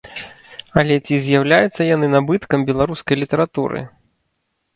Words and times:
Але 0.81 0.95
ці 1.05 1.19
з'яўляюцца 1.25 1.81
яны 1.95 2.07
набыткам 2.15 2.59
беларускай 2.71 3.15
літаратуры? 3.21 3.79